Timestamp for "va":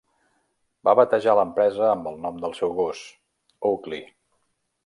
0.87-0.95